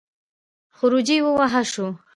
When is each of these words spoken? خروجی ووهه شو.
خروجی 0.75 1.17
ووهه 1.25 1.61
شو. 1.71 1.85